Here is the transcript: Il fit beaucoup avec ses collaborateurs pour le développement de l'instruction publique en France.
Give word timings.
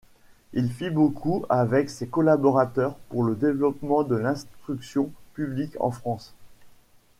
Il 0.53 0.71
fit 0.71 0.89
beaucoup 0.89 1.45
avec 1.47 1.91
ses 1.91 2.07
collaborateurs 2.07 2.95
pour 3.09 3.21
le 3.21 3.35
développement 3.35 4.01
de 4.01 4.15
l'instruction 4.15 5.11
publique 5.35 5.77
en 5.79 5.91
France. 5.91 6.33